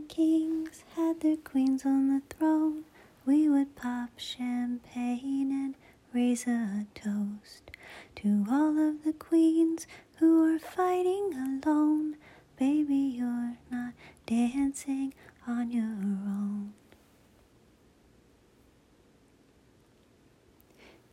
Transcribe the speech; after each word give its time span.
kings 0.00 0.84
had 0.94 1.20
their 1.20 1.36
queens 1.36 1.84
on 1.84 2.08
the 2.08 2.22
throne, 2.34 2.84
we 3.24 3.48
would 3.48 3.76
pop 3.76 4.10
champagne 4.16 5.50
and 5.50 5.74
raise 6.12 6.46
a 6.46 6.86
toast 6.94 7.70
to 8.16 8.44
all 8.50 8.78
of 8.78 9.04
the 9.04 9.12
queens 9.12 9.86
who 10.18 10.54
are 10.54 10.58
fighting 10.58 11.32
alone. 11.34 12.16
Baby, 12.58 12.96
you're 13.18 13.56
not 13.70 13.92
dancing 14.26 15.12
on 15.46 15.70
your 15.70 15.84
own. 15.84 16.72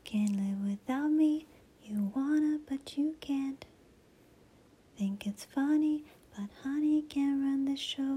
Can't 0.04 0.36
live 0.36 0.62
without 0.70 1.10
me, 1.12 1.48
you 1.84 2.12
wanna, 2.16 2.60
but 2.70 2.98
you 2.98 3.16
can't. 3.20 3.66
Think 4.98 5.26
it's 5.26 5.44
funny, 5.46 6.04
but 6.36 6.50
honey 6.64 7.02
can't 7.02 7.42
run 7.42 7.66
the 7.66 7.76
show 7.76 8.13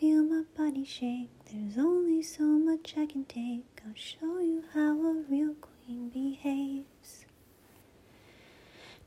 feel 0.00 0.22
my 0.22 0.42
body 0.56 0.84
shake, 0.84 1.30
there's 1.52 1.78
only 1.78 2.22
so 2.22 2.42
much 2.42 2.94
I 2.96 3.06
can 3.06 3.24
take. 3.24 3.64
I'll 3.86 3.94
show 3.94 4.38
you 4.40 4.64
how 4.72 4.92
a 4.92 5.22
real 5.28 5.54
queen 5.54 6.08
behaves. 6.08 7.24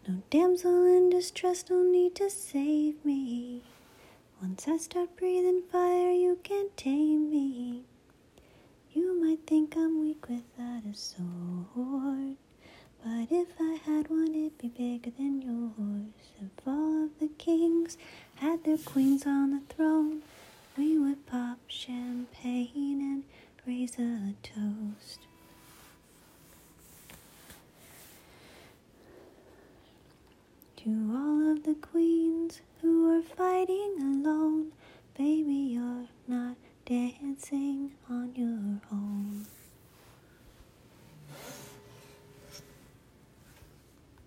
No 0.08 0.22
damsel 0.30 0.86
in 0.86 1.10
distress, 1.10 1.66
no 1.70 1.84
need 1.84 2.16
to 2.16 2.30
save 2.30 3.04
me. 3.04 3.64
Once 4.42 4.68
I 4.68 4.78
start 4.78 5.18
breathing 5.18 5.64
fire, 5.72 6.12
you 6.12 6.40
can't 6.44 6.76
tame 6.78 7.30
me. 7.30 7.84
You 8.94 9.20
might 9.22 9.46
think 9.46 9.76
I'm 9.76 10.00
weak 10.00 10.28
without 10.30 10.84
a 10.90 10.96
sword, 10.96 12.38
but 13.04 13.28
if 13.30 13.50
I 13.60 13.80
had 13.86 14.10
one, 14.10 14.34
it'd 14.34 14.58
be 14.58 14.70
bigger 14.70 15.12
than 15.18 15.42
yours. 15.42 16.14
If 16.40 16.68
all 16.68 17.04
of 17.06 17.20
the 17.20 17.30
kings 17.38 17.98
had 18.36 18.64
their 18.64 18.78
queens 18.78 19.26
on 19.26 19.52
the 19.52 19.62
throne, 19.74 20.22
a 23.96 24.34
toast. 24.44 25.20
To 30.78 30.90
all 31.14 31.52
of 31.52 31.64
the 31.64 31.76
queens 31.76 32.62
who 32.82 33.18
are 33.18 33.22
fighting 33.22 33.96
alone, 34.00 34.72
baby, 35.18 35.54
you're 35.54 36.08
not 36.28 36.58
dancing 36.86 37.92
on 38.10 38.34
your 38.36 38.57